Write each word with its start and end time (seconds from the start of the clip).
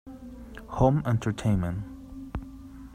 Home 0.65 1.03
Entertainment. 1.05 1.85